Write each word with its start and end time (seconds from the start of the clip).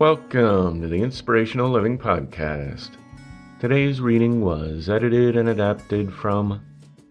Welcome 0.00 0.80
to 0.80 0.88
the 0.88 1.02
Inspirational 1.02 1.68
Living 1.68 1.98
Podcast. 1.98 2.92
Today's 3.60 4.00
reading 4.00 4.40
was 4.40 4.88
edited 4.88 5.36
and 5.36 5.50
adapted 5.50 6.10
from 6.10 6.62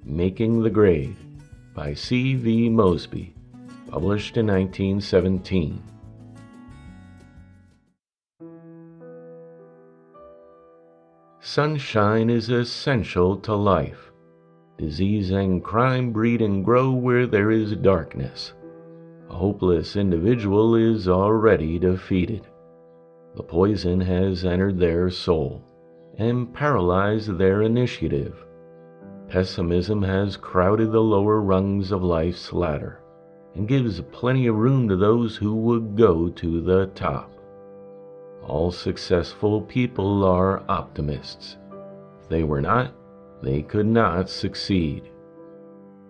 Making 0.03 0.63
the 0.63 0.71
Grade 0.71 1.15
by 1.75 1.93
C. 1.93 2.33
V. 2.33 2.67
Mosby, 2.67 3.35
published 3.91 4.37
in 4.37 4.47
1917. 4.47 5.83
Sunshine 11.41 12.31
is 12.31 12.49
essential 12.49 13.37
to 13.37 13.53
life. 13.53 14.09
Disease 14.79 15.29
and 15.29 15.63
crime 15.63 16.11
breed 16.11 16.41
and 16.41 16.65
grow 16.65 16.89
where 16.89 17.27
there 17.27 17.51
is 17.51 17.73
darkness. 17.73 18.53
A 19.29 19.35
hopeless 19.35 19.95
individual 19.95 20.73
is 20.73 21.07
already 21.07 21.77
defeated. 21.77 22.47
The 23.39 23.43
poison 23.43 24.01
has 24.01 24.43
entered 24.43 24.77
their 24.79 25.09
soul 25.09 25.61
and 26.17 26.53
paralyzed 26.53 27.37
their 27.37 27.61
initiative. 27.61 28.35
Pessimism 29.29 30.03
has 30.03 30.35
crowded 30.35 30.91
the 30.91 30.99
lower 30.99 31.39
rungs 31.39 31.93
of 31.93 32.03
life's 32.03 32.51
ladder 32.51 32.99
and 33.55 33.65
gives 33.65 34.01
plenty 34.11 34.47
of 34.47 34.57
room 34.57 34.89
to 34.89 34.97
those 34.97 35.37
who 35.37 35.55
would 35.55 35.95
go 35.95 36.27
to 36.27 36.59
the 36.59 36.87
top. 36.87 37.31
All 38.45 38.71
successful 38.71 39.61
people 39.61 40.25
are 40.25 40.61
optimists. 40.67 41.55
If 42.21 42.27
they 42.27 42.43
were 42.43 42.61
not, 42.61 42.93
they 43.41 43.61
could 43.61 43.87
not 43.87 44.29
succeed. 44.29 45.09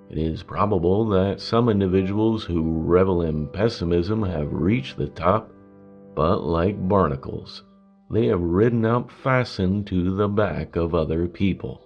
It 0.10 0.18
is 0.18 0.42
probable 0.42 1.08
that 1.10 1.42
some 1.42 1.70
individuals 1.70 2.44
who 2.44 2.82
revel 2.82 3.22
in 3.22 3.46
pessimism 3.50 4.24
have 4.24 4.52
reached 4.52 4.98
the 4.98 5.10
top 5.10 5.52
but 6.20 6.44
like 6.44 6.90
barnacles, 6.90 7.64
they 8.12 8.26
have 8.26 8.42
ridden 8.42 8.84
up 8.84 9.10
fastened 9.10 9.88
to 9.88 10.14
the 10.14 10.28
back 10.28 10.76
of 10.76 10.94
other 10.94 11.30
people. 11.30 11.82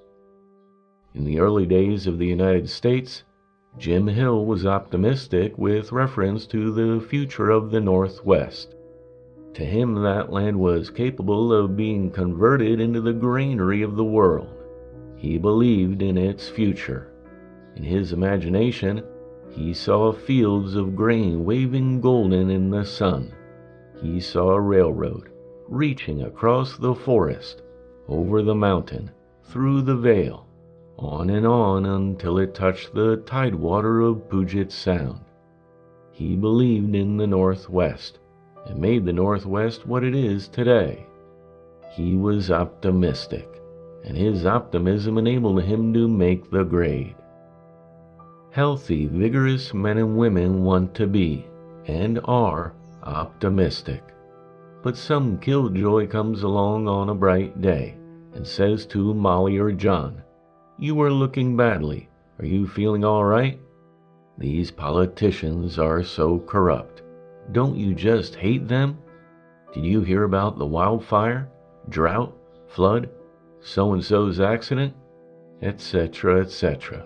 In 1.13 1.23
the 1.23 1.37
early 1.37 1.67
days 1.67 2.07
of 2.07 2.17
the 2.17 2.25
United 2.25 2.67
States, 2.67 3.25
Jim 3.77 4.07
Hill 4.07 4.43
was 4.47 4.65
optimistic 4.65 5.55
with 5.59 5.91
reference 5.91 6.47
to 6.47 6.71
the 6.71 6.99
future 6.99 7.51
of 7.51 7.69
the 7.69 7.79
Northwest. 7.79 8.73
To 9.53 9.63
him, 9.63 9.93
that 10.01 10.31
land 10.31 10.59
was 10.59 10.89
capable 10.89 11.53
of 11.53 11.77
being 11.77 12.09
converted 12.09 12.79
into 12.79 13.01
the 13.01 13.13
granary 13.13 13.83
of 13.83 13.95
the 13.95 14.03
world. 14.03 14.49
He 15.15 15.37
believed 15.37 16.01
in 16.01 16.17
its 16.17 16.49
future. 16.49 17.13
In 17.75 17.83
his 17.83 18.13
imagination, 18.13 19.03
he 19.51 19.75
saw 19.75 20.11
fields 20.11 20.73
of 20.73 20.95
grain 20.95 21.45
waving 21.45 22.01
golden 22.01 22.49
in 22.49 22.71
the 22.71 22.83
sun 22.83 23.31
he 24.01 24.19
saw 24.19 24.51
a 24.51 24.61
railroad 24.61 25.29
reaching 25.67 26.23
across 26.23 26.77
the 26.77 26.93
forest, 26.93 27.61
over 28.07 28.41
the 28.41 28.55
mountain, 28.55 29.09
through 29.43 29.81
the 29.81 29.95
vale, 29.95 30.45
on 30.97 31.29
and 31.29 31.47
on 31.47 31.85
until 31.85 32.37
it 32.37 32.53
touched 32.53 32.93
the 32.93 33.17
tidewater 33.25 34.01
of 34.01 34.29
Puget 34.29 34.71
Sound. 34.71 35.19
He 36.11 36.35
believed 36.35 36.95
in 36.95 37.17
the 37.17 37.27
Northwest 37.27 38.19
and 38.65 38.79
made 38.79 39.05
the 39.05 39.13
Northwest 39.13 39.87
what 39.87 40.03
it 40.03 40.15
is 40.15 40.47
today. 40.47 41.05
He 41.91 42.15
was 42.15 42.51
optimistic, 42.51 43.61
and 44.03 44.15
his 44.15 44.45
optimism 44.45 45.17
enabled 45.17 45.63
him 45.63 45.93
to 45.93 46.07
make 46.07 46.49
the 46.49 46.63
grade. 46.63 47.15
Healthy, 48.51 49.07
vigorous 49.07 49.73
men 49.73 49.97
and 49.97 50.17
women 50.17 50.63
want 50.63 50.93
to 50.95 51.07
be, 51.07 51.47
and 51.87 52.19
are, 52.25 52.73
optimistic. 53.03 54.03
But 54.81 54.97
some 54.97 55.37
killjoy 55.37 56.07
comes 56.07 56.43
along 56.43 56.87
on 56.87 57.09
a 57.09 57.15
bright 57.15 57.61
day 57.61 57.95
and 58.33 58.45
says 58.45 58.85
to 58.87 59.13
Molly 59.13 59.57
or 59.57 59.71
John, 59.71 60.21
You 60.77 60.99
are 61.01 61.11
looking 61.11 61.55
badly. 61.55 62.09
Are 62.39 62.45
you 62.45 62.67
feeling 62.67 63.05
all 63.05 63.23
right? 63.23 63.59
These 64.37 64.71
politicians 64.71 65.77
are 65.77 66.03
so 66.03 66.39
corrupt. 66.39 67.03
Don't 67.51 67.77
you 67.77 67.93
just 67.93 68.35
hate 68.35 68.67
them? 68.67 68.97
Did 69.73 69.85
you 69.85 70.01
hear 70.01 70.23
about 70.23 70.57
the 70.57 70.65
wildfire, 70.65 71.49
drought, 71.89 72.35
flood, 72.67 73.09
so 73.61 73.93
and 73.93 74.03
so's 74.03 74.39
accident, 74.39 74.93
etc., 75.61 76.41
etc.? 76.41 77.05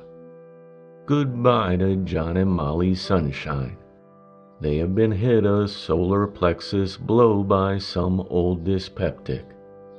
Goodbye 1.05 1.77
to 1.77 1.95
John 1.97 2.37
and 2.37 2.51
Molly's 2.51 3.01
sunshine. 3.01 3.77
They 4.59 4.77
have 4.77 4.95
been 4.95 5.11
hit 5.11 5.45
a 5.45 5.67
solar 5.67 6.25
plexus 6.25 6.97
blow 6.97 7.43
by 7.43 7.77
some 7.77 8.21
old 8.21 8.63
dyspeptic, 8.63 9.45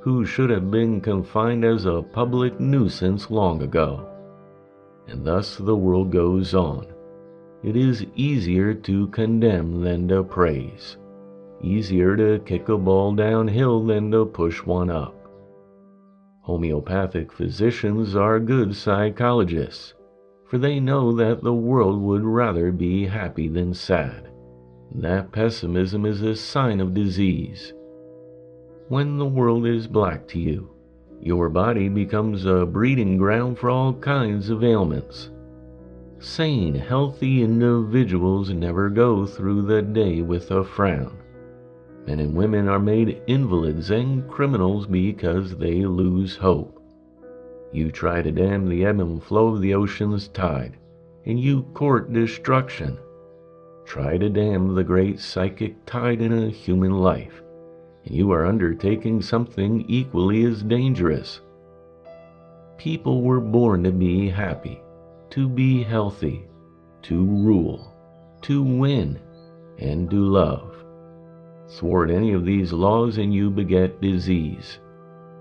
who 0.01 0.25
should 0.25 0.51
have 0.51 0.69
been 0.69 1.01
confined 1.01 1.65
as 1.65 1.87
a 1.87 2.03
public 2.03 2.59
nuisance 2.59 3.31
long 3.31 3.63
ago. 3.63 4.05
And 5.07 5.25
thus 5.25 5.57
the 5.57 5.77
world 5.77 6.11
goes 6.11 6.55
on. 6.55 6.87
It 7.63 7.77
is 7.77 8.05
easier 8.17 8.75
to 8.75 9.07
condemn 9.09 9.81
than 9.81 10.09
to 10.09 10.25
praise, 10.25 10.97
easier 11.63 12.17
to 12.17 12.41
kick 12.45 12.69
a 12.69 12.77
ball 12.77 13.15
downhill 13.15 13.85
than 13.85 14.11
to 14.11 14.27
push 14.27 14.65
one 14.65 14.91
up. 14.91 15.15
Homeopathic 16.41 17.31
physicians 17.31 18.17
are 18.17 18.41
good 18.41 18.75
psychologists, 18.75 19.95
for 20.47 20.59
they 20.59 20.81
know 20.81 21.13
that 21.13 21.45
the 21.45 21.55
world 21.55 22.03
would 22.03 22.25
rather 22.25 22.73
be 22.73 23.07
happy 23.07 23.47
than 23.47 23.73
sad 23.73 24.28
that 24.95 25.33
pessimism 25.33 26.07
is 26.07 26.23
a 26.23 26.35
sign 26.35 26.81
of 26.81 26.95
disease. 26.95 27.73
When 28.89 29.19
the 29.19 29.27
world 29.27 29.67
is 29.67 29.87
black 29.87 30.27
to 30.29 30.39
you, 30.39 30.71
your 31.21 31.49
body 31.51 31.89
becomes 31.89 32.47
a 32.47 32.65
breeding 32.65 33.19
ground 33.19 33.59
for 33.59 33.71
all 33.71 33.93
kinds 33.93 34.49
of 34.49 34.65
ailments. 34.65 35.31
Sane, 36.21 36.75
healthy 36.75 37.43
individuals 37.43 38.51
never 38.51 38.89
go 38.89 39.27
through 39.27 39.63
the 39.63 39.83
day 39.83 40.23
with 40.23 40.51
a 40.51 40.65
frown. 40.65 41.19
Men 42.07 42.21
and 42.21 42.35
women 42.35 42.69
are 42.69 42.81
made 42.81 43.21
invalids 43.27 43.91
and 43.91 44.27
criminals 44.29 44.87
because 44.87 45.55
they 45.57 45.85
lose 45.85 46.37
hope. 46.37 46.83
You 47.73 47.91
try 47.91 48.23
to 48.23 48.33
dam 48.33 48.69
the 48.69 48.87
ebb 48.87 49.01
and 49.01 49.23
flow 49.23 49.49
of 49.49 49.61
the 49.61 49.75
ocean's 49.75 50.29
tide, 50.29 50.79
and 51.27 51.39
you 51.39 51.65
court 51.75 52.13
destruction 52.13 52.99
try 53.89 54.19
to 54.19 54.29
dam 54.29 54.75
the 54.75 54.85
great 54.85 55.19
psychic 55.19 55.75
tide 55.87 56.21
in 56.21 56.31
a 56.31 56.51
human 56.51 56.93
life, 56.93 57.41
and 58.05 58.15
you 58.15 58.31
are 58.31 58.45
undertaking 58.45 59.23
something 59.23 59.83
equally 59.89 60.45
as 60.45 60.63
dangerous. 60.63 61.41
People 62.77 63.23
were 63.23 63.41
born 63.41 63.83
to 63.83 63.91
be 63.91 64.29
happy, 64.29 64.79
to 65.31 65.49
be 65.49 65.83
healthy, 65.83 66.47
to 67.01 67.25
rule, 67.25 67.95
to 68.43 68.63
win, 68.63 69.19
and 69.79 70.11
to 70.11 70.17
love. 70.17 70.85
Thwart 71.71 72.11
any 72.11 72.35
of 72.35 72.45
these 72.45 72.75
laws 72.75 73.17
and 73.17 73.33
you 73.33 73.49
beget 73.49 74.03
disease. 74.03 74.81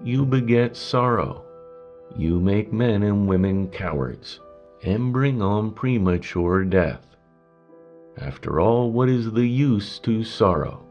You 0.06 0.26
beget 0.26 0.78
sorrow. 0.78 1.44
You 2.16 2.40
make 2.40 2.72
men 2.72 3.04
and 3.04 3.28
women 3.28 3.68
cowards 3.68 4.40
and 4.84 5.12
bring 5.12 5.42
on 5.42 5.72
premature 5.72 6.64
death. 6.64 7.17
After 8.19 8.60
all, 8.60 8.92
what 8.92 9.10
is 9.10 9.31
the 9.31 9.46
use 9.46 10.00
to 10.00 10.24
sorrow? 10.24 10.84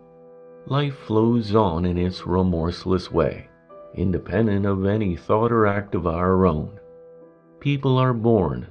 Life 0.66 0.94
flows 0.94 1.54
on 1.54 1.84
in 1.84 1.98
its 1.98 2.26
remorseless 2.26 3.10
way, 3.10 3.48
independent 3.94 4.64
of 4.64 4.86
any 4.86 5.16
thought 5.16 5.50
or 5.50 5.66
act 5.66 5.94
of 5.94 6.06
our 6.06 6.46
own. 6.46 6.78
People 7.58 7.98
are 7.98 8.14
born, 8.14 8.66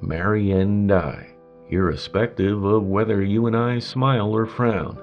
marry, 0.00 0.50
and 0.50 0.88
die, 0.88 1.30
irrespective 1.68 2.64
of 2.64 2.84
whether 2.84 3.22
you 3.22 3.46
and 3.46 3.56
I 3.56 3.78
smile 3.78 4.34
or 4.34 4.46
frown. 4.46 4.98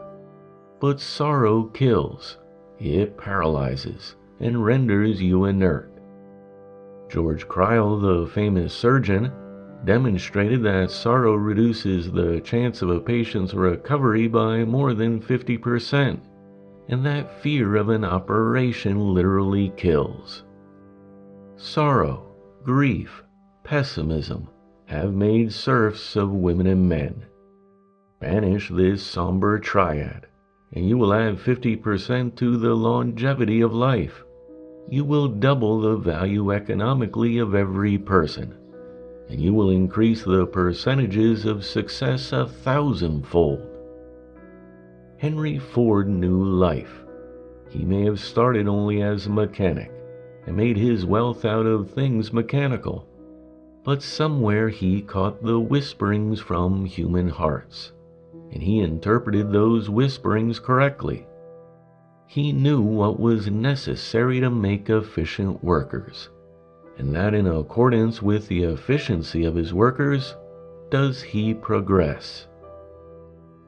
But 0.79 0.99
sorrow 0.99 1.63
kills, 1.63 2.37
it 2.79 3.17
paralyzes, 3.17 4.15
and 4.39 4.65
renders 4.65 5.21
you 5.21 5.45
inert. 5.45 5.91
George 7.09 7.47
Crile, 7.47 7.99
the 7.99 8.27
famous 8.27 8.73
surgeon, 8.73 9.31
demonstrated 9.87 10.61
that 10.61 10.91
sorrow 10.91 11.33
reduces 11.33 12.11
the 12.11 12.41
chance 12.41 12.81
of 12.81 12.89
a 12.89 12.99
patient's 12.99 13.53
recovery 13.53 14.27
by 14.27 14.65
more 14.65 14.93
than 14.93 15.21
50%, 15.21 16.19
and 16.89 17.05
that 17.05 17.41
fear 17.41 17.77
of 17.77 17.87
an 17.87 18.03
operation 18.03 19.13
literally 19.13 19.71
kills. 19.77 20.43
Sorrow, 21.55 22.35
grief, 22.63 23.23
pessimism 23.63 24.49
have 24.87 25.13
made 25.13 25.53
serfs 25.53 26.17
of 26.17 26.31
women 26.31 26.67
and 26.67 26.89
men. 26.89 27.23
Banish 28.19 28.69
this 28.69 29.01
somber 29.01 29.57
triad, 29.57 30.27
and 30.73 30.87
you 30.87 30.97
will 30.97 31.13
add 31.13 31.37
50% 31.37 32.35
to 32.35 32.57
the 32.57 32.73
longevity 32.75 33.61
of 33.61 33.73
life. 33.73 34.21
You 34.89 35.05
will 35.05 35.29
double 35.29 35.79
the 35.79 35.95
value 35.95 36.51
economically 36.51 37.37
of 37.37 37.55
every 37.55 37.97
person, 37.97 38.53
and 39.29 39.41
you 39.41 39.53
will 39.53 39.69
increase 39.69 40.23
the 40.23 40.45
percentages 40.45 41.45
of 41.45 41.65
success 41.65 42.31
a 42.31 42.47
thousandfold. 42.47 43.65
Henry 45.17 45.57
Ford 45.57 46.07
knew 46.07 46.43
life. 46.43 47.03
He 47.69 47.83
may 47.83 48.05
have 48.05 48.19
started 48.19 48.67
only 48.67 49.01
as 49.01 49.25
a 49.25 49.29
mechanic 49.29 49.91
and 50.45 50.55
made 50.55 50.77
his 50.77 51.05
wealth 51.05 51.43
out 51.43 51.65
of 51.65 51.91
things 51.91 52.31
mechanical, 52.31 53.07
but 53.83 54.01
somewhere 54.01 54.69
he 54.69 55.01
caught 55.01 55.43
the 55.43 55.59
whisperings 55.59 56.39
from 56.39 56.85
human 56.85 57.29
hearts 57.29 57.91
and 58.51 58.63
he 58.63 58.79
interpreted 58.79 59.51
those 59.51 59.89
whisperings 59.89 60.59
correctly. 60.59 61.25
He 62.27 62.51
knew 62.51 62.81
what 62.81 63.19
was 63.19 63.49
necessary 63.49 64.39
to 64.39 64.49
make 64.49 64.89
efficient 64.89 65.63
workers, 65.63 66.29
and 66.97 67.13
that 67.15 67.33
in 67.33 67.47
accordance 67.47 68.21
with 68.21 68.47
the 68.47 68.63
efficiency 68.63 69.45
of 69.45 69.55
his 69.55 69.73
workers 69.73 70.35
does 70.89 71.21
he 71.21 71.53
progress. 71.53 72.47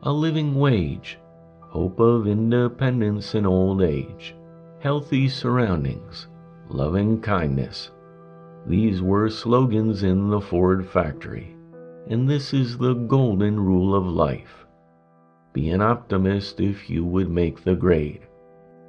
A 0.04 0.12
living 0.12 0.56
wage, 0.56 1.20
hope 1.62 2.00
of 2.00 2.28
independence 2.28 3.36
in 3.36 3.46
old 3.46 3.82
age, 3.82 4.36
healthy 4.80 5.30
surroundings, 5.30 6.28
loving 6.70 7.22
kindness. 7.22 7.92
These 8.66 9.02
were 9.02 9.30
slogans 9.30 10.04
in 10.04 10.30
the 10.30 10.42
Ford 10.42 10.88
factory, 10.88 11.56
and 12.08 12.28
this 12.28 12.54
is 12.54 12.78
the 12.78 12.94
golden 12.94 13.60
rule 13.60 13.96
of 13.96 14.06
life. 14.06 14.66
Be 15.54 15.70
an 15.70 15.82
optimist 15.82 16.60
if 16.60 16.90
you 16.90 17.04
would 17.06 17.30
make 17.30 17.64
the 17.64 17.76
grade. 17.76 18.22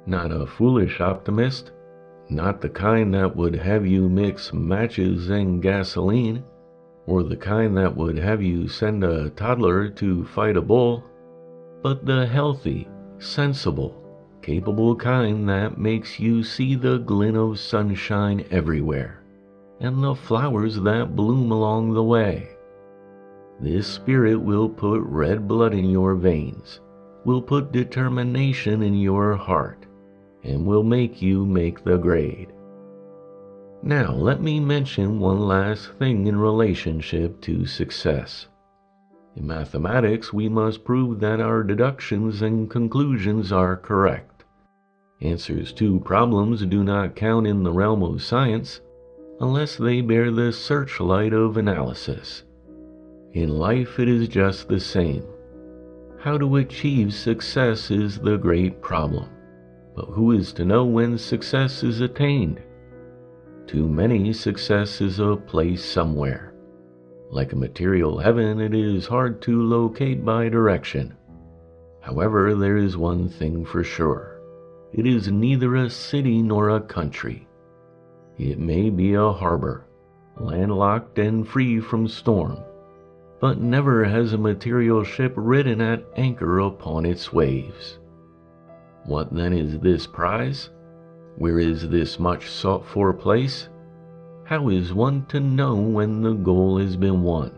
Not 0.05 0.31
a 0.31 0.45
foolish 0.45 0.99
optimist, 1.01 1.71
not 2.31 2.61
the 2.61 2.69
kind 2.69 3.13
that 3.13 3.35
would 3.35 3.53
have 3.53 3.85
you 3.85 4.07
mix 4.07 4.53
matches 4.53 5.29
and 5.29 5.61
gasoline, 5.61 6.43
or 7.05 7.23
the 7.23 7.35
kind 7.35 7.75
that 7.77 7.95
would 7.95 8.17
have 8.17 8.41
you 8.41 8.67
send 8.69 9.03
a 9.03 9.29
toddler 9.31 9.89
to 9.89 10.23
fight 10.25 10.55
a 10.55 10.61
bull, 10.61 11.03
but 11.83 12.05
the 12.05 12.25
healthy, 12.25 12.87
sensible, 13.19 13.97
capable 14.41 14.95
kind 14.95 15.47
that 15.49 15.77
makes 15.77 16.19
you 16.19 16.41
see 16.41 16.75
the 16.75 16.99
glint 16.99 17.35
of 17.35 17.59
sunshine 17.59 18.45
everywhere, 18.49 19.21
and 19.81 20.01
the 20.01 20.15
flowers 20.15 20.79
that 20.79 21.15
bloom 21.15 21.51
along 21.51 21.93
the 21.93 22.03
way. 22.03 22.47
This 23.59 23.87
spirit 23.87 24.37
will 24.37 24.69
put 24.69 25.01
red 25.01 25.47
blood 25.49 25.73
in 25.73 25.89
your 25.89 26.15
veins, 26.15 26.79
will 27.25 27.41
put 27.41 27.73
determination 27.73 28.81
in 28.81 28.95
your 28.95 29.35
heart, 29.35 29.85
and 30.43 30.65
will 30.65 30.83
make 30.83 31.21
you 31.21 31.45
make 31.45 31.83
the 31.83 31.97
grade. 31.97 32.51
Now, 33.83 34.13
let 34.13 34.41
me 34.41 34.59
mention 34.59 35.19
one 35.19 35.39
last 35.39 35.93
thing 35.93 36.27
in 36.27 36.37
relationship 36.37 37.41
to 37.41 37.65
success. 37.65 38.47
In 39.35 39.47
mathematics, 39.47 40.31
we 40.31 40.49
must 40.49 40.83
prove 40.83 41.19
that 41.21 41.39
our 41.39 41.63
deductions 41.63 42.41
and 42.41 42.69
conclusions 42.69 43.51
are 43.51 43.77
correct. 43.77 44.43
Answers 45.21 45.71
to 45.73 45.99
problems 46.01 46.65
do 46.65 46.83
not 46.83 47.15
count 47.15 47.47
in 47.47 47.63
the 47.63 47.71
realm 47.71 48.03
of 48.03 48.21
science 48.21 48.81
unless 49.39 49.75
they 49.75 50.01
bear 50.01 50.31
the 50.31 50.51
searchlight 50.51 51.33
of 51.33 51.57
analysis. 51.57 52.43
In 53.33 53.49
life, 53.49 53.99
it 53.99 54.07
is 54.07 54.27
just 54.27 54.67
the 54.67 54.79
same. 54.79 55.23
How 56.19 56.37
to 56.37 56.57
achieve 56.57 57.13
success 57.13 57.89
is 57.89 58.19
the 58.19 58.37
great 58.37 58.81
problem. 58.81 59.29
But 59.95 60.05
who 60.05 60.31
is 60.31 60.53
to 60.53 60.65
know 60.65 60.85
when 60.85 61.17
success 61.17 61.83
is 61.83 62.01
attained? 62.01 62.61
To 63.67 63.87
many, 63.87 64.33
success 64.33 65.01
is 65.01 65.19
a 65.19 65.35
place 65.35 65.83
somewhere. 65.83 66.53
Like 67.29 67.53
a 67.53 67.57
material 67.57 68.17
heaven, 68.17 68.59
it 68.59 68.73
is 68.73 69.07
hard 69.07 69.41
to 69.43 69.63
locate 69.63 70.25
by 70.25 70.49
direction. 70.49 71.13
However, 72.01 72.55
there 72.55 72.77
is 72.77 72.97
one 72.97 73.29
thing 73.29 73.65
for 73.65 73.83
sure 73.83 74.39
it 74.93 75.07
is 75.07 75.31
neither 75.31 75.75
a 75.75 75.89
city 75.89 76.41
nor 76.41 76.69
a 76.69 76.81
country. 76.81 77.47
It 78.37 78.59
may 78.59 78.89
be 78.89 79.13
a 79.13 79.31
harbor, 79.31 79.85
landlocked 80.37 81.17
and 81.17 81.47
free 81.47 81.79
from 81.79 82.09
storm 82.09 82.57
but 83.41 83.59
never 83.59 84.05
has 84.05 84.33
a 84.33 84.37
material 84.37 85.03
ship 85.03 85.33
ridden 85.35 85.81
at 85.81 86.05
anchor 86.15 86.59
upon 86.59 87.05
its 87.07 87.33
waves. 87.33 87.97
What 89.05 89.33
then 89.33 89.53
is 89.53 89.79
this 89.79 90.05
prize? 90.05 90.69
Where 91.37 91.59
is 91.59 91.89
this 91.89 92.19
much 92.19 92.49
sought 92.49 92.85
for 92.85 93.13
place? 93.13 93.69
How 94.43 94.69
is 94.69 94.93
one 94.93 95.25
to 95.27 95.39
know 95.39 95.75
when 95.75 96.21
the 96.21 96.33
goal 96.33 96.77
has 96.77 96.95
been 96.95 97.23
won? 97.23 97.51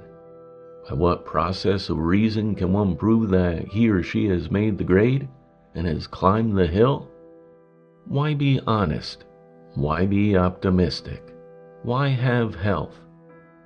By 0.87 0.95
what 0.95 1.25
process 1.25 1.89
of 1.89 1.97
reason 1.97 2.55
can 2.55 2.71
one 2.71 2.95
prove 2.95 3.29
that 3.29 3.67
he 3.67 3.89
or 3.89 4.03
she 4.03 4.27
has 4.27 4.51
made 4.51 4.77
the 4.77 4.83
grade 4.83 5.27
and 5.75 5.87
has 5.87 6.07
climbed 6.07 6.57
the 6.57 6.67
hill? 6.67 7.09
Why 8.05 8.33
be 8.33 8.59
honest? 8.67 9.25
Why 9.75 10.05
be 10.05 10.37
optimistic? 10.37 11.33
Why 11.83 12.09
have 12.09 12.55
health? 12.55 12.99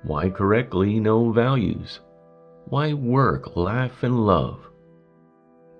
Why 0.02 0.30
correctly 0.30 1.00
know 1.00 1.32
values? 1.32 2.00
Why 2.66 2.92
work, 2.92 3.56
laugh, 3.56 4.02
and 4.02 4.26
love? 4.26 4.67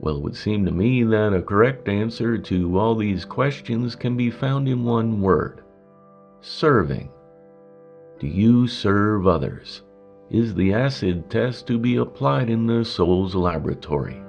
Well, 0.01 0.17
it 0.17 0.23
would 0.23 0.37
seem 0.37 0.65
to 0.65 0.71
me 0.71 1.03
that 1.05 1.35
a 1.35 1.43
correct 1.43 1.89
answer 1.89 2.39
to 2.39 2.79
all 2.79 2.95
these 2.95 3.25
questions 3.25 3.97
can 3.97 4.17
be 4.17 4.31
found 4.31 4.69
in 4.69 4.85
one 4.85 5.21
word 5.21 5.63
serving. 6.41 7.11
Do 8.21 8.27
you 8.27 8.67
serve 8.67 9.27
others? 9.27 9.83
Is 10.31 10.55
the 10.55 10.73
acid 10.73 11.31
test 11.31 11.67
to 11.67 11.79
be 11.79 11.97
applied 11.97 12.51
in 12.51 12.67
the 12.67 12.85
soul's 12.85 13.35
laboratory? 13.35 14.23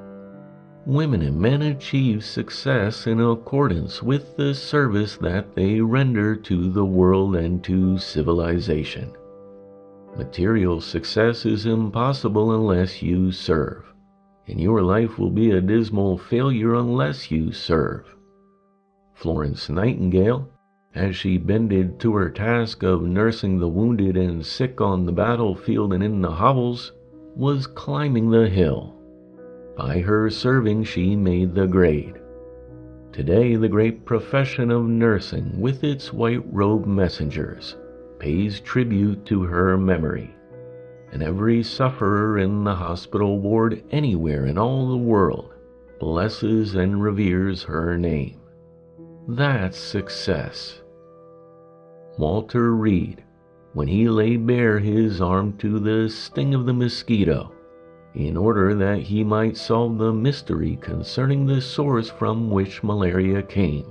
Women 0.85 1.21
and 1.21 1.39
men 1.39 1.61
achieve 1.61 2.23
success 2.23 3.05
in 3.05 3.19
accordance 3.19 4.01
with 4.01 4.37
the 4.37 4.55
service 4.55 5.17
that 5.17 5.53
they 5.53 5.81
render 5.81 6.35
to 6.35 6.71
the 6.71 6.85
world 6.85 7.35
and 7.35 7.63
to 7.65 7.97
civilization. 7.97 9.11
Material 10.17 10.81
success 10.81 11.45
is 11.45 11.65
impossible 11.65 12.53
unless 12.53 13.03
you 13.03 13.31
serve, 13.31 13.93
and 14.49 14.59
your 14.59 14.81
life 14.81 15.19
will 15.19 15.29
be 15.29 15.51
a 15.51 15.61
dismal 15.61 16.17
failure 16.17 16.73
unless 16.73 17.29
you 17.29 17.51
serve. 17.51 18.15
Florence 19.13 19.69
Nightingale, 19.69 20.49
as 20.95 21.15
she 21.15 21.37
bended 21.37 21.99
to 21.99 22.15
her 22.15 22.29
task 22.29 22.81
of 22.81 23.03
nursing 23.03 23.59
the 23.59 23.67
wounded 23.67 24.17
and 24.17 24.43
sick 24.43 24.81
on 24.81 25.05
the 25.05 25.11
battlefield 25.11 25.93
and 25.93 26.03
in 26.03 26.21
the 26.21 26.31
hovels, 26.31 26.93
was 27.35 27.67
climbing 27.67 28.31
the 28.31 28.49
hill. 28.49 28.95
By 29.77 29.99
her 29.99 30.29
serving, 30.29 30.83
she 30.85 31.15
made 31.15 31.53
the 31.53 31.67
grade. 31.67 32.15
Today, 33.11 33.55
the 33.55 33.69
great 33.69 34.03
profession 34.05 34.71
of 34.71 34.85
nursing, 34.85 35.59
with 35.59 35.83
its 35.83 36.11
white 36.11 36.43
robed 36.51 36.87
messengers, 36.87 37.77
pays 38.17 38.59
tribute 38.59 39.25
to 39.25 39.43
her 39.43 39.77
memory. 39.77 40.35
And 41.11 41.23
every 41.23 41.63
sufferer 41.63 42.37
in 42.37 42.63
the 42.63 42.75
hospital 42.75 43.39
ward 43.39 43.83
anywhere 43.91 44.45
in 44.45 44.57
all 44.57 44.89
the 44.89 44.97
world 44.97 45.53
blesses 45.99 46.75
and 46.75 47.01
reveres 47.01 47.63
her 47.63 47.97
name. 47.97 48.39
That's 49.27 49.77
success. 49.77 50.81
Walter 52.17 52.75
Reed, 52.75 53.23
when 53.73 53.87
he 53.87 54.09
laid 54.09 54.47
bare 54.47 54.79
his 54.79 55.21
arm 55.21 55.57
to 55.57 55.79
the 55.79 56.09
sting 56.09 56.53
of 56.53 56.65
the 56.65 56.73
mosquito, 56.73 57.51
in 58.15 58.35
order 58.35 58.73
that 58.75 58.99
he 58.99 59.23
might 59.23 59.55
solve 59.55 59.97
the 59.97 60.11
mystery 60.11 60.77
concerning 60.81 61.45
the 61.45 61.61
source 61.61 62.09
from 62.09 62.49
which 62.49 62.83
malaria 62.83 63.43
came, 63.43 63.85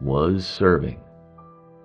was 0.00 0.46
serving. 0.46 1.00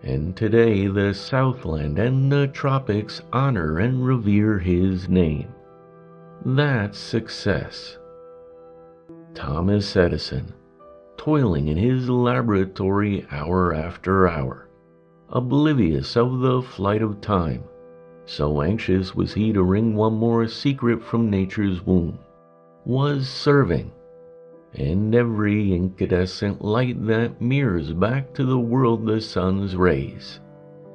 And 0.04 0.36
today 0.36 0.88
the 0.88 1.14
Southland 1.14 2.00
and 2.00 2.32
the 2.32 2.48
tropics 2.48 3.22
honor 3.34 3.80
and 3.80 4.06
revere 4.06 4.60
his 4.60 5.10
name. 5.10 5.48
That's 6.46 6.98
success. 6.98 7.98
Thomas 9.34 9.96
Edison, 9.96 10.54
toiling 11.18 11.68
in 11.68 11.78
his 11.78 12.10
laboratory 12.10 13.26
hour 13.32 13.74
after 13.74 14.28
hour, 14.28 14.68
oblivious 15.30 16.16
of 16.16 16.40
the 16.40 16.62
flight 16.62 17.02
of 17.02 17.20
time, 17.22 17.64
so 18.26 18.62
anxious 18.62 19.16
was 19.16 19.34
he 19.34 19.52
to 19.54 19.64
wring 19.64 19.96
one 19.96 20.14
more 20.14 20.48
secret 20.48 21.04
from 21.04 21.30
nature's 21.30 21.86
womb, 21.86 22.20
was 22.86 23.28
serving. 23.28 23.92
And 24.74 25.16
every 25.16 25.74
incandescent 25.74 26.64
light 26.64 27.06
that 27.08 27.42
mirrors 27.42 27.94
back 27.94 28.34
to 28.36 28.46
the 28.46 28.60
world 28.60 29.06
the 29.06 29.22
sun's 29.22 29.76
rays, 29.76 30.40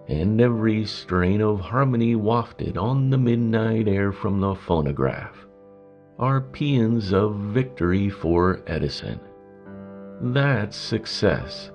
and 0.09 0.41
every 0.41 0.85
strain 0.85 1.41
of 1.41 1.61
harmony 1.61 2.15
wafted 2.15 2.77
on 2.77 3.11
the 3.11 3.19
midnight 3.19 3.89
air 3.89 4.13
from 4.13 4.41
the 4.41 4.55
phonograph, 4.55 5.47
are 6.19 6.41
paeans 6.41 7.13
of 7.13 7.35
victory 7.37 8.09
for 8.09 8.63
Edison. 8.67 9.19
That's 10.21 10.77
success. 10.77 11.71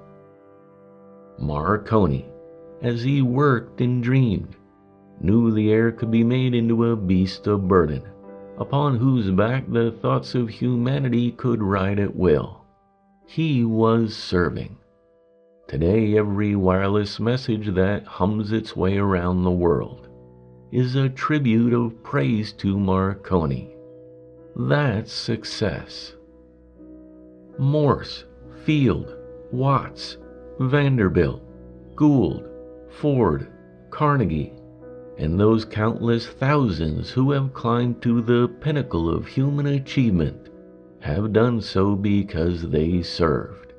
Marconi, 1.39 2.30
as 2.82 3.01
he 3.01 3.22
worked 3.22 3.82
and 3.82 4.01
dreamed, 4.01 4.56
knew 5.20 5.51
the 5.51 5.72
air 5.72 5.92
could 5.92 6.12
be 6.12 6.24
made 6.24 6.54
into 6.54 6.86
a 6.86 6.96
beast 6.96 7.48
of 7.48 7.68
burden, 7.68 8.04
upon 8.58 8.98
whose 8.98 9.30
back 9.32 9.64
the 9.72 9.92
thoughts 10.02 10.36
of 10.36 10.50
humanity 10.50 11.32
could 11.32 11.62
ride 11.62 12.00
at 12.00 12.16
will. 12.16 12.66
He 13.28 13.64
was 13.64 14.16
serving. 14.16 14.78
Today, 15.68 16.18
every 16.18 16.56
wireless 16.56 17.20
message 17.20 17.76
that 17.76 18.06
hums 18.06 18.52
its 18.52 18.76
way 18.76 18.98
around 18.98 19.44
the 19.44 19.52
world 19.52 20.08
is 20.72 20.96
a 20.96 21.10
tribute 21.10 21.74
of 21.74 22.02
praise 22.04 22.54
to 22.54 22.80
Marconi. 22.80 23.76
That's 24.56 25.12
success. 25.14 26.14
Morse, 27.58 28.26
Field, 28.66 29.14
Watts, 29.52 30.18
Vanderbilt, 30.60 31.42
Gould, 31.96 32.50
Ford, 32.90 33.52
Carnegie, 33.90 34.54
and 35.18 35.40
those 35.40 35.66
countless 35.66 36.28
thousands 36.28 37.10
who 37.10 37.32
have 37.32 37.54
climbed 37.54 38.02
to 38.02 38.22
the 38.22 38.48
pinnacle 38.62 39.10
of 39.10 39.26
human 39.26 39.66
achievement 39.68 40.50
have 41.00 41.34
done 41.34 41.62
so 41.62 41.96
because 41.96 42.70
they 42.70 43.02
served. 43.02 43.74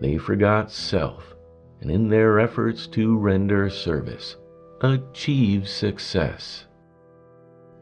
They 0.00 0.16
forgot 0.16 0.70
self, 0.70 1.34
and 1.80 1.90
in 1.90 2.08
their 2.08 2.38
efforts 2.40 2.86
to 2.88 3.18
render 3.18 3.68
service, 3.68 4.36
achieve 4.80 5.68
success. 5.68 6.66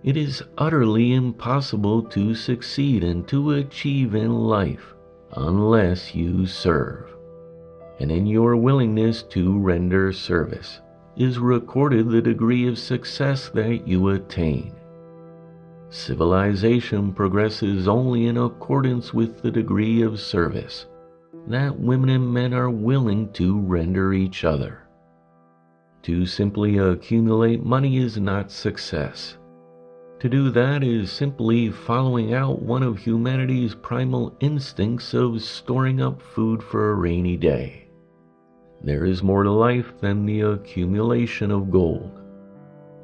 It 0.02 0.16
is 0.16 0.42
utterly 0.58 1.14
impossible 1.14 2.02
to 2.02 2.34
succeed 2.34 3.02
and 3.02 3.26
to 3.28 3.52
achieve 3.52 4.14
in 4.14 4.32
life 4.32 4.94
unless 5.36 6.14
you 6.14 6.46
serve. 6.46 7.08
And 8.00 8.10
in 8.10 8.26
your 8.26 8.56
willingness 8.56 9.22
to 9.30 9.58
render 9.58 10.12
service, 10.12 10.80
is 11.16 11.38
recorded 11.38 12.10
the 12.10 12.22
degree 12.22 12.66
of 12.68 12.78
success 12.78 13.48
that 13.50 13.86
you 13.86 14.08
attain. 14.08 14.72
Civilization 15.90 17.12
progresses 17.12 17.86
only 17.86 18.26
in 18.26 18.36
accordance 18.36 19.14
with 19.14 19.42
the 19.42 19.50
degree 19.50 20.02
of 20.02 20.18
service 20.18 20.86
that 21.46 21.78
women 21.78 22.08
and 22.08 22.32
men 22.32 22.54
are 22.54 22.70
willing 22.70 23.30
to 23.32 23.60
render 23.60 24.12
each 24.12 24.44
other. 24.44 24.80
To 26.02 26.26
simply 26.26 26.78
accumulate 26.78 27.64
money 27.64 27.98
is 27.98 28.18
not 28.18 28.50
success. 28.50 29.36
To 30.20 30.28
do 30.28 30.50
that 30.50 30.82
is 30.82 31.12
simply 31.12 31.70
following 31.70 32.32
out 32.32 32.62
one 32.62 32.82
of 32.82 32.98
humanity's 32.98 33.74
primal 33.74 34.34
instincts 34.40 35.12
of 35.12 35.42
storing 35.42 36.00
up 36.00 36.22
food 36.22 36.62
for 36.62 36.90
a 36.90 36.94
rainy 36.94 37.36
day. 37.36 37.88
There 38.84 39.06
is 39.06 39.22
more 39.22 39.44
to 39.44 39.50
life 39.50 39.94
than 40.00 40.26
the 40.26 40.42
accumulation 40.42 41.50
of 41.50 41.70
gold. 41.70 42.20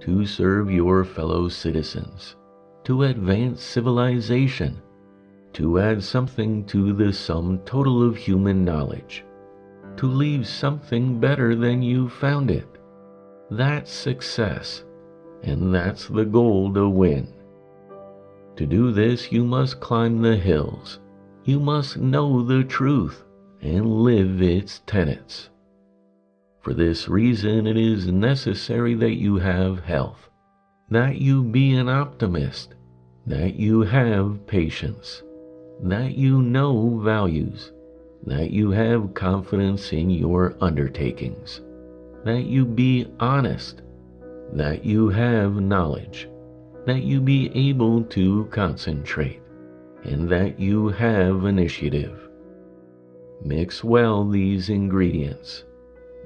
To 0.01 0.27
serve 0.27 0.71
your 0.71 1.07
fellow 1.07 1.49
citizens, 1.49 2.37
to 2.85 3.05
advance 3.05 3.63
civilization, 3.63 4.83
to 5.55 5.79
add 5.79 6.03
something 6.03 6.67
to 6.67 6.93
the 6.93 7.15
sum 7.15 7.61
total 7.65 8.07
of 8.07 8.19
human 8.19 8.63
knowledge, 8.63 9.25
to 9.97 10.07
leave 10.07 10.47
something 10.47 11.19
better 11.19 11.55
than 11.55 11.81
you 11.81 12.11
found 12.11 12.51
it. 12.51 12.69
That's 13.51 13.91
success, 13.91 14.85
and 15.43 15.75
that's 15.75 16.09
the 16.09 16.27
goal 16.27 16.75
to 16.75 16.91
win. 16.91 17.27
To 18.57 18.67
do 18.67 18.93
this, 18.93 19.33
you 19.33 19.47
must 19.47 19.81
climb 19.81 20.21
the 20.21 20.37
hills. 20.37 21.01
You 21.45 21.59
must 21.59 21.97
know 21.97 22.43
the 22.43 22.65
truth 22.65 23.25
and 23.63 24.03
live 24.03 24.43
its 24.43 24.83
tenets. 24.87 25.49
For 26.61 26.75
this 26.75 27.09
reason, 27.09 27.67
it 27.67 27.79
is 27.79 28.07
necessary 28.09 28.95
that 28.97 29.14
you 29.14 29.37
have 29.37 29.83
health, 29.83 30.29
that 30.90 31.17
you 31.17 31.43
be 31.43 31.73
an 31.75 31.88
optimist, 31.88 32.75
that 33.26 33.55
you 33.55 33.81
have 33.81 34.47
patience, 34.47 35.23
that 35.83 36.19
you 36.19 36.43
know 36.43 36.99
values, 36.99 37.73
that 38.26 38.50
you 38.50 38.71
have 38.73 39.14
confidence 39.14 39.95
in 39.95 40.11
your 40.11 40.55
undertakings, 40.61 41.62
that 42.25 42.43
you 42.43 42.67
be 42.67 43.07
honest, 43.19 43.81
that 44.52 44.85
you 44.85 45.09
have 45.09 45.62
knowledge, 45.62 46.29
that 46.85 47.02
you 47.05 47.23
be 47.23 47.50
able 47.55 48.05
to 48.05 48.45
concentrate, 48.50 49.40
and 50.05 50.29
that 50.29 50.61
you 50.61 50.88
have 50.88 51.47
initiative. 51.47 52.29
Mix 53.43 53.83
well 53.83 54.29
these 54.29 54.69
ingredients 54.69 55.64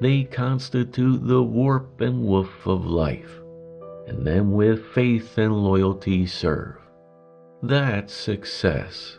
they 0.01 0.25
constitute 0.25 1.27
the 1.27 1.43
warp 1.43 2.01
and 2.01 2.25
woof 2.25 2.67
of 2.67 2.87
life, 2.87 3.41
and 4.07 4.27
then 4.27 4.53
with 4.53 4.85
faith 4.87 5.39
and 5.39 5.65
loyalty 5.65 6.27
serve. 6.27 6.77
That's 7.63 8.13
success. 8.13 9.19